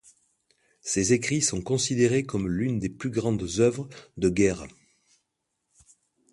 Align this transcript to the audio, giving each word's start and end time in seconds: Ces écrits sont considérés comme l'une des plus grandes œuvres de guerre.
Ces 0.81 1.13
écrits 1.13 1.43
sont 1.43 1.61
considérés 1.61 2.23
comme 2.25 2.49
l'une 2.49 2.79
des 2.79 2.89
plus 2.89 3.11
grandes 3.11 3.59
œuvres 3.59 3.87
de 4.17 4.29
guerre. 4.29 4.65